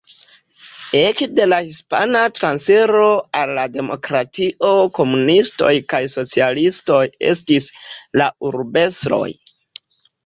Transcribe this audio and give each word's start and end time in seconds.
Ekde 0.99 1.43
la 1.49 1.57
Hispana 1.65 2.23
Transiro 2.39 3.09
al 3.41 3.53
la 3.59 3.65
Demokratio 3.75 4.71
komunistoj 5.01 5.71
kaj 5.95 6.03
socialistoj 6.17 7.03
estis 7.35 7.71
la 8.23 8.33
urbestroj. 8.51 9.25